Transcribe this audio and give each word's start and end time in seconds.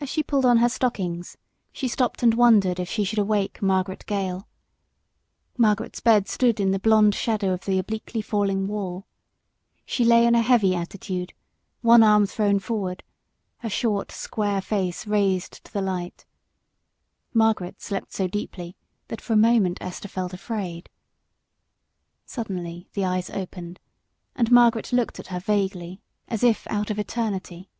As 0.00 0.08
she 0.08 0.24
pulled 0.24 0.44
on 0.44 0.56
her 0.56 0.68
stockings 0.68 1.36
she 1.72 1.86
stopped 1.86 2.24
and 2.24 2.34
wondered 2.34 2.80
if 2.80 2.88
she 2.88 3.04
should 3.04 3.20
awake 3.20 3.62
Margaret 3.62 4.04
Gale. 4.06 4.48
Margaret's 5.56 6.00
bed 6.00 6.26
stood 6.26 6.58
in 6.58 6.72
the 6.72 7.10
shadow 7.14 7.52
of 7.52 7.64
the 7.64 7.78
obliquely 7.78 8.20
falling 8.20 8.66
wall; 8.66 9.06
and 9.76 9.82
she 9.88 10.04
lay 10.04 10.24
heavily, 10.24 11.28
one 11.82 12.02
arm 12.02 12.26
thrown 12.26 12.58
forward, 12.58 13.04
her 13.58 13.70
short, 13.70 14.10
square 14.10 14.60
face 14.60 15.06
raised 15.06 15.62
to 15.64 15.72
the 15.72 15.82
light. 15.82 16.26
She 17.32 17.72
slept 17.78 18.12
so 18.12 18.26
deeply 18.26 18.74
that 19.06 19.20
for 19.20 19.34
a 19.34 19.36
moment 19.36 19.78
Esther 19.80 20.08
felt 20.08 20.32
afraid. 20.34 20.88
Suddenly 22.26 22.88
the 22.94 23.04
eyes 23.04 23.30
opened, 23.30 23.78
and 24.34 24.50
Margaret 24.50 24.92
looked 24.92 25.20
at 25.20 25.28
her 25.28 25.38
vaguely, 25.38 26.02
as 26.26 26.42
if 26.42 26.66
out 26.66 26.90
of 26.90 26.98
eternity. 26.98 27.70